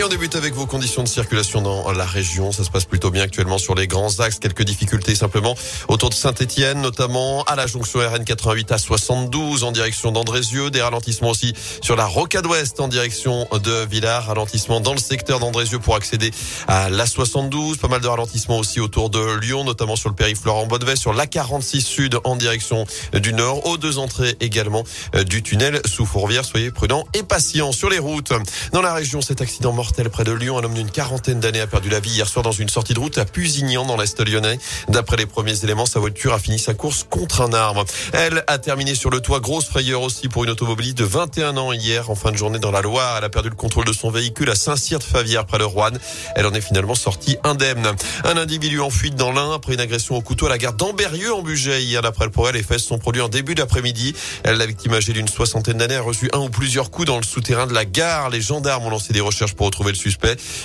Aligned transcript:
Et 0.00 0.02
on 0.02 0.08
débute 0.08 0.34
avec 0.34 0.54
vos 0.54 0.64
conditions 0.64 1.02
de 1.02 1.08
circulation 1.08 1.60
dans 1.60 1.92
la 1.92 2.06
région. 2.06 2.52
Ça 2.52 2.64
se 2.64 2.70
passe 2.70 2.86
plutôt 2.86 3.10
bien 3.10 3.22
actuellement 3.22 3.58
sur 3.58 3.74
les 3.74 3.86
grands 3.86 4.20
axes. 4.20 4.38
Quelques 4.38 4.62
difficultés 4.62 5.14
simplement 5.14 5.54
autour 5.88 6.08
de 6.08 6.14
Saint-Etienne, 6.14 6.80
notamment 6.80 7.42
à 7.42 7.54
la 7.54 7.66
jonction 7.66 8.00
RN 8.00 8.24
88 8.24 8.72
à 8.72 8.78
72 8.78 9.62
en 9.62 9.72
direction 9.72 10.10
d'Andrézieux. 10.10 10.70
Des 10.70 10.80
ralentissements 10.80 11.28
aussi 11.28 11.52
sur 11.82 11.96
la 11.96 12.06
rocade 12.06 12.46
ouest 12.46 12.80
en 12.80 12.88
direction 12.88 13.46
de 13.52 13.84
Villars. 13.84 14.24
Ralentissement 14.24 14.80
dans 14.80 14.94
le 14.94 14.98
secteur 14.98 15.38
d'Andrézieux 15.38 15.80
pour 15.80 15.96
accéder 15.96 16.30
à 16.66 16.88
la 16.88 17.04
72. 17.04 17.76
Pas 17.76 17.88
mal 17.88 18.00
de 18.00 18.08
ralentissements 18.08 18.56
aussi 18.56 18.80
autour 18.80 19.10
de 19.10 19.38
Lyon, 19.38 19.64
notamment 19.64 19.96
sur 19.96 20.08
le 20.08 20.14
périph' 20.14 20.40
Florent 20.40 20.64
Bonnevet, 20.64 20.96
sur 20.96 21.12
la 21.12 21.26
46 21.26 21.82
sud 21.82 22.18
en 22.24 22.36
direction 22.36 22.86
du 23.12 23.34
nord. 23.34 23.66
Aux 23.66 23.76
deux 23.76 23.98
entrées 23.98 24.34
également 24.40 24.82
euh, 25.14 25.24
du 25.24 25.42
tunnel 25.42 25.82
sous 25.84 26.06
Fourvière. 26.06 26.46
Soyez 26.46 26.70
prudents 26.70 27.04
et 27.12 27.22
patients 27.22 27.72
sur 27.72 27.90
les 27.90 27.98
routes. 27.98 28.32
Dans 28.72 28.80
la 28.80 28.94
région, 28.94 29.20
cet 29.20 29.42
accident 29.42 29.74
mort 29.74 29.89
près 29.92 30.24
de 30.24 30.32
Lyon. 30.32 30.58
Un 30.58 30.64
homme 30.64 30.74
d'une 30.74 30.90
quarantaine 30.90 31.40
d'années 31.40 31.60
a 31.60 31.66
perdu 31.66 31.88
la 31.88 32.00
vie 32.00 32.10
hier 32.10 32.28
soir 32.28 32.42
dans 32.42 32.52
une 32.52 32.68
sortie 32.68 32.94
de 32.94 33.00
route 33.00 33.18
à 33.18 33.24
Pusignan 33.24 33.84
dans 33.84 33.96
l'Est 33.96 34.20
lyonnais. 34.20 34.58
D'après 34.88 35.16
les 35.16 35.26
premiers 35.26 35.64
éléments, 35.64 35.86
sa 35.86 36.00
voiture 36.00 36.32
a 36.32 36.38
fini 36.38 36.58
sa 36.58 36.74
course 36.74 37.04
contre 37.08 37.42
un 37.42 37.52
arbre. 37.52 37.84
Elle 38.12 38.44
a 38.46 38.58
terminé 38.58 38.94
sur 38.94 39.10
le 39.10 39.20
toit. 39.20 39.40
Grosse 39.40 39.66
frayeur 39.66 40.02
aussi 40.02 40.28
pour 40.28 40.44
une 40.44 40.50
automobiliste 40.50 40.98
de 40.98 41.04
21 41.04 41.56
ans 41.56 41.72
hier 41.72 42.08
en 42.10 42.14
fin 42.14 42.30
de 42.30 42.36
journée 42.36 42.58
dans 42.58 42.70
la 42.70 42.82
Loire. 42.82 43.16
Elle 43.18 43.24
a 43.24 43.28
perdu 43.28 43.48
le 43.48 43.54
contrôle 43.54 43.84
de 43.84 43.92
son 43.92 44.10
véhicule 44.10 44.48
à 44.50 44.54
Saint-Cyr-de-Favière 44.54 45.44
près 45.44 45.58
de 45.58 45.64
Rouen. 45.64 45.90
Elle 46.36 46.46
en 46.46 46.52
est 46.52 46.60
finalement 46.60 46.94
sortie 46.94 47.36
indemne. 47.42 47.86
Un 48.24 48.36
individu 48.36 48.80
en 48.80 48.90
fuite 48.90 49.16
dans 49.16 49.32
l'Ain 49.32 49.52
après 49.54 49.74
une 49.74 49.80
agression 49.80 50.16
au 50.16 50.20
couteau 50.20 50.46
à 50.46 50.50
la 50.50 50.58
gare 50.58 50.74
d'Amberieux 50.74 51.34
en 51.34 51.42
Bugey. 51.42 51.82
Hier, 51.82 52.02
d'après 52.02 52.24
le 52.24 52.30
progrès, 52.30 52.52
les 52.52 52.62
fesses 52.62 52.84
sont 52.84 52.98
produits 52.98 53.22
en 53.22 53.28
début 53.28 53.54
d'après-midi. 53.54 54.14
La 54.44 54.66
victime 54.66 54.94
âgée 54.94 55.12
d'une 55.12 55.28
soixantaine 55.28 55.78
d'années 55.78 55.96
a 55.96 56.02
reçu 56.02 56.30
un 56.32 56.38
ou 56.38 56.48
plusieurs 56.48 56.90
coups 56.90 57.06
dans 57.06 57.16
le 57.16 57.24
souterrain 57.24 57.66
de 57.66 57.74
la 57.74 57.84
gare. 57.84 58.30
Les 58.30 58.40
gendarmes 58.40 58.86
ont 58.86 58.90
lancé 58.90 59.12
des 59.12 59.20
recherches 59.20 59.54
pour 59.54 59.70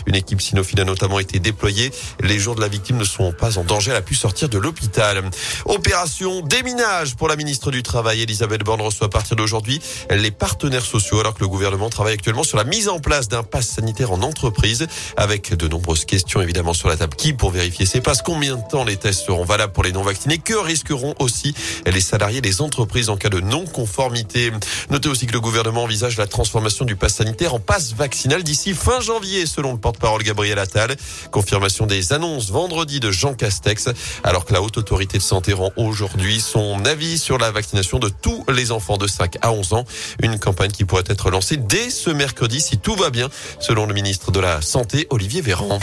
Une 0.08 0.16
équipe 0.16 0.42
cynophile 0.42 0.82
a 0.82 0.86
notamment 0.86 1.20
été 1.20 1.40
déployée. 1.40 1.92
Les 2.22 2.38
jours 2.40 2.56
de 2.56 2.62
la 2.62 2.68
victime 2.68 2.98
ne 2.98 3.04
sont 3.04 3.32
pas 3.32 3.58
en 3.58 3.64
danger. 3.64 3.92
Elle 3.92 3.98
a 3.98 4.02
pu 4.02 4.16
sortir 4.16 4.50
de 4.50 4.58
l'hôpital. 4.58 5.24
Opération 5.66 6.42
déminage 6.42 7.16
pour 7.16 7.28
la 7.28 7.36
ministre 7.36 7.72
du 7.72 7.84
Travail. 7.84 8.22
Elisabeth 8.22 8.64
Borne 8.64 8.82
reçoit 8.82 9.08
à 9.08 9.10
partir 9.10 9.36
d'aujourd'hui 9.36 9.80
les 10.10 10.32
partenaires 10.32 10.86
sociaux 10.86 11.20
alors 11.20 11.34
que 11.34 11.42
le 11.42 11.48
gouvernement 11.48 11.90
travaille 11.90 12.14
actuellement 12.14 12.44
sur 12.44 12.58
la 12.58 12.64
mise 12.64 12.90
en 12.90 13.00
place 13.00 13.28
d'un 13.28 13.44
pass 13.44 13.68
sanitaire 13.68 14.12
en 14.12 14.22
entreprise 14.22 14.88
avec 15.18 15.54
de 15.54 15.68
nombreuses 15.68 16.06
questions 16.06 16.42
évidemment 16.42 16.74
sur 16.74 16.90
la 16.90 16.98
table. 16.98 17.16
Qui 17.16 17.34
pour 17.34 17.52
vérifier 17.52 17.86
ces 17.86 18.02
passes? 18.02 18.22
Combien 18.22 18.58
de 18.58 18.64
temps 18.70 18.84
les 18.84 18.98
tests 18.98 19.26
seront 19.26 19.46
valables 19.46 19.74
pour 19.74 19.84
les 19.84 19.92
non 19.92 20.04
vaccinés 20.04 20.38
Que 20.38 20.54
risqueront 20.54 21.16
aussi 21.20 21.54
les 21.86 22.02
salariés 22.02 22.42
des 22.42 22.62
entreprises 22.62 23.10
en 23.10 23.18
cas 23.18 23.30
de 23.30 23.40
non-conformité? 23.40 24.52
Notez 24.90 25.10
aussi 25.10 25.26
que 25.26 25.34
le 25.34 25.42
gouvernement 25.42 25.84
envisage 25.84 26.18
la 26.18 26.28
transformation 26.28 26.86
du 26.86 26.96
pass 26.96 27.16
sanitaire 27.16 27.54
en 27.54 27.60
passe 27.60 27.94
vaccinal 27.94 28.44
d'ici 28.44 28.74
fin 28.74 28.95
janvier 29.02 29.46
selon 29.46 29.74
le 29.74 29.80
porte-parole 29.80 30.24
Gabriel 30.24 30.60
Attal. 30.60 30.96
Confirmation 31.32 31.86
des 31.86 32.14
annonces 32.14 32.50
vendredi 32.50 33.00
de 33.00 33.12
Jean 33.12 33.34
Castex, 33.34 33.90
alors 34.24 34.46
que 34.46 34.54
la 34.54 34.62
haute 34.62 34.78
autorité 34.78 35.18
de 35.18 35.24
santé 35.24 35.54
rend 35.54 35.72
aujourd'hui 35.78 36.40
son 36.40 36.84
avis 36.86 37.18
sur 37.18 37.38
la 37.38 37.52
vaccination 37.52 38.00
de 38.00 38.10
tous 38.10 38.44
les 38.50 38.72
enfants 38.72 38.98
de 38.98 39.08
5 39.08 39.38
à 39.42 39.52
11 39.52 39.74
ans. 39.74 39.86
Une 40.22 40.40
campagne 40.40 40.72
qui 40.72 40.86
pourrait 40.86 41.04
être 41.08 41.30
lancée 41.30 41.58
dès 41.58 41.90
ce 41.90 42.10
mercredi 42.10 42.62
si 42.62 42.78
tout 42.78 42.96
va 42.96 43.10
bien, 43.10 43.30
selon 43.60 43.86
le 43.86 43.94
ministre 43.94 44.32
de 44.32 44.40
la 44.40 44.62
Santé, 44.62 45.08
Olivier 45.10 45.42
Véran. 45.42 45.80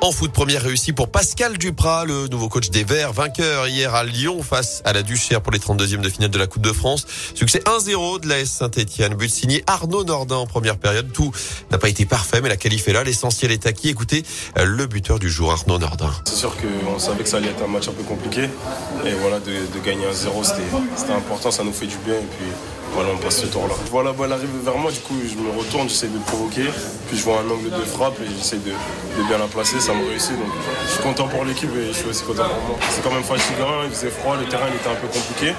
En 0.00 0.12
foot, 0.12 0.30
première 0.30 0.62
réussie 0.62 0.92
pour 0.92 1.08
Pascal 1.08 1.58
Duprat, 1.58 2.04
le 2.04 2.28
nouveau 2.28 2.48
coach 2.48 2.70
des 2.70 2.84
Verts, 2.84 3.12
vainqueur 3.12 3.66
hier 3.66 3.96
à 3.96 4.04
Lyon 4.04 4.44
face 4.44 4.80
à 4.84 4.92
la 4.92 5.02
Duchère 5.02 5.40
pour 5.40 5.52
les 5.52 5.58
32e 5.58 6.00
de 6.00 6.08
finale 6.08 6.30
de 6.30 6.38
la 6.38 6.46
Coupe 6.46 6.62
de 6.62 6.72
France. 6.72 7.04
Succès 7.34 7.60
1-0 7.66 8.20
de 8.20 8.28
la 8.28 8.38
S 8.38 8.48
Saint-Etienne. 8.48 9.14
But 9.14 9.28
signé 9.28 9.64
Arnaud 9.66 10.04
Nordin 10.04 10.36
en 10.36 10.46
première 10.46 10.76
période. 10.76 11.12
Tout 11.12 11.32
n'a 11.72 11.78
pas 11.78 11.88
été 11.88 12.06
parfait, 12.06 12.40
mais 12.40 12.48
la 12.48 12.56
qualif 12.56 12.86
est 12.86 12.92
là. 12.92 13.02
L'essentiel 13.02 13.50
est 13.50 13.66
acquis. 13.66 13.88
Écoutez 13.88 14.22
le 14.56 14.86
buteur 14.86 15.18
du 15.18 15.28
jour, 15.28 15.50
Arnaud 15.50 15.78
Nordin. 15.78 16.12
C'est 16.26 16.36
sûr 16.36 16.54
qu'on 16.56 17.00
savait 17.00 17.24
que 17.24 17.28
ça 17.28 17.38
allait 17.38 17.48
être 17.48 17.64
un 17.64 17.68
match 17.68 17.88
un 17.88 17.92
peu 17.92 18.04
compliqué. 18.04 18.44
Et 19.04 19.12
voilà, 19.20 19.40
de, 19.40 19.50
de 19.50 19.84
gagner 19.84 20.06
1-0, 20.06 20.44
c'était 20.96 21.12
important. 21.12 21.50
Ça 21.50 21.64
nous 21.64 21.72
fait 21.72 21.86
du 21.88 21.96
bien. 21.98 22.14
Et 22.14 22.26
puis, 22.38 22.46
voilà, 22.94 23.10
on 23.14 23.18
passe 23.18 23.42
ce 23.42 23.46
tour-là. 23.46 23.74
Voilà, 23.90 24.12
elle 24.24 24.32
arrive 24.32 24.50
vers 24.64 24.76
moi, 24.76 24.90
du 24.90 25.00
coup, 25.00 25.14
je 25.24 25.36
me 25.36 25.56
retourne, 25.58 25.88
j'essaie 25.88 26.08
de 26.08 26.18
provoquer, 26.18 26.64
puis 27.08 27.16
je 27.16 27.24
vois 27.24 27.40
un 27.40 27.50
angle 27.50 27.70
de 27.70 27.84
frappe 27.84 28.18
et 28.20 28.26
j'essaie 28.36 28.58
de, 28.58 28.70
de, 28.70 29.28
bien 29.28 29.38
la 29.38 29.46
placer, 29.46 29.80
ça 29.80 29.94
me 29.94 30.06
réussit. 30.08 30.32
Donc, 30.32 30.48
je 30.86 30.92
suis 30.92 31.02
content 31.02 31.28
pour 31.28 31.44
l'équipe 31.44 31.70
et 31.76 31.88
je 31.88 31.92
suis 31.92 32.08
aussi 32.08 32.24
content 32.24 32.48
pour 32.48 32.76
moi. 32.76 32.78
C'est 32.90 33.02
quand 33.02 33.12
même 33.12 33.22
fatigant, 33.22 33.82
il 33.84 33.90
faisait 33.90 34.10
froid, 34.10 34.36
le 34.36 34.46
terrain 34.46 34.66
il 34.68 34.76
était 34.76 34.90
un 34.90 35.00
peu 35.00 35.08
compliqué. 35.08 35.54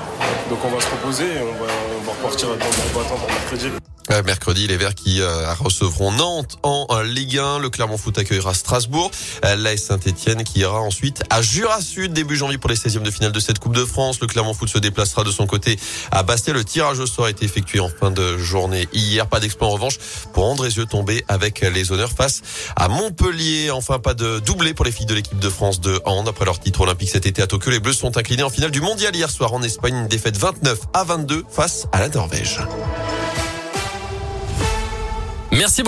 Donc, 0.50 0.60
on 0.66 0.70
va 0.70 0.82
se 0.82 0.90
reposer 0.90 1.26
et 1.26 1.42
on 1.42 1.64
va, 1.64 1.72
on 2.00 2.06
va 2.06 2.12
repartir 2.12 2.50
à 2.50 2.58
temps 2.58 2.66
battant 2.94 3.16
pour 3.16 3.28
mercredi. 3.28 3.70
Euh, 4.12 4.24
mercredi, 4.24 4.66
les 4.66 4.78
Verts 4.78 4.96
qui 4.96 5.22
euh, 5.22 5.54
recevront 5.54 6.12
Nantes 6.12 6.58
en 6.64 6.88
euh, 6.90 7.04
Ligue 7.04 7.38
1. 7.38 7.60
Le 7.60 7.70
Clermont 7.70 7.98
Foot 7.98 8.18
accueillera 8.18 8.56
Strasbourg. 8.56 9.12
L'AS 9.44 9.78
Saint-Etienne 9.78 10.44
qui 10.44 10.60
ira 10.60 10.82
ensuite 10.82 11.24
à 11.30 11.44
Jura 11.44 11.80
Sud 11.80 12.14
début 12.14 12.36
janvier 12.36 12.58
pour 12.58 12.72
les 12.72 12.76
16e 12.76 13.04
de 13.04 13.12
finale 13.12 13.32
de 13.32 13.40
cette 13.40 13.60
Coupe 13.60 13.76
de 13.76 13.86
France. 13.86 14.20
Le 14.20 14.26
Clermont 14.26 14.56
Foot 14.56 14.70
se 14.70 14.80
déplacera 14.80 15.24
de 15.24 15.32
son 15.32 15.46
côté 15.46 15.78
à 16.12 16.24
Bastia. 16.24 16.54
Le 16.54 16.64
tirage 16.64 17.00
au 17.00 17.06
sort 17.06 17.26
a 17.26 17.30
été 17.30 17.46
effectué 17.46 17.80
en 17.80 17.90
fin 17.90 18.10
de 18.10 18.38
journée 18.38 18.88
hier. 18.94 19.28
Pas 19.28 19.40
d'exploit 19.40 19.68
en 19.68 19.72
revanche 19.72 20.00
pour 20.34 20.46
Andrézieux 20.46 20.88
tombé 20.88 21.24
avec 21.28 21.62
les 21.62 21.92
honneurs 21.92 22.12
face 22.12 22.42
à 22.76 22.88
Montpellier. 22.88 23.70
Enfin, 23.70 24.00
pas 24.00 24.16
de 24.16 24.40
doublé 24.40 24.74
pour 24.74 24.86
les 24.86 24.92
filles 24.92 25.06
de 25.06 25.14
l'équipe 25.14 25.40
de 25.40 25.50
France 25.50 25.82
de 25.82 26.02
hand. 26.06 26.28
Après 26.28 26.46
leur 26.46 26.60
titre 26.60 26.82
olympique 26.82 27.10
cet 27.10 27.28
été 27.28 27.44
à 27.44 27.48
Tokyo, 27.48 27.70
les 27.70 27.80
Bleus 27.80 27.94
sont 27.94 28.18
inclinés 28.18 28.44
en 28.44 28.50
finale 28.50 28.72
du 28.72 28.82
mondial 28.82 29.16
hier 29.16 29.30
soir 29.30 29.54
en 29.54 29.62
Espagne. 29.62 29.96
Une 29.96 30.08
défaite 30.08 30.38
29 30.38 30.80
à 30.94 31.04
22 31.04 31.46
face 31.52 31.88
à 31.92 32.00
la 32.00 32.10
Norvège. 32.10 32.60
Merci 35.60 35.68
beaucoup. 35.68 35.78